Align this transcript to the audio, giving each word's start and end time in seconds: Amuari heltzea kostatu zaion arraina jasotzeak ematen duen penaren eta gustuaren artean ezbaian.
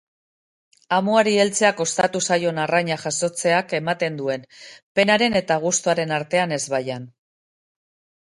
Amuari 0.95 1.33
heltzea 1.41 1.67
kostatu 1.81 2.21
zaion 2.29 2.61
arraina 2.63 2.97
jasotzeak 3.03 3.75
ematen 3.81 4.17
duen 4.21 4.47
penaren 5.01 5.37
eta 5.41 5.59
gustuaren 5.67 6.15
artean 6.17 6.57
ezbaian. 6.59 7.07